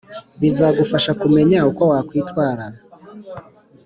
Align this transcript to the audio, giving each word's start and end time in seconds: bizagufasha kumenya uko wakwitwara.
bizagufasha 0.41 1.11
kumenya 1.21 1.57
uko 1.69 1.83
wakwitwara. 1.91 2.65